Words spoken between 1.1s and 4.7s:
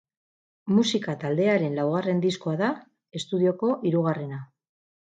taldearen laugarren diskoa da, estudioko hirugarrena.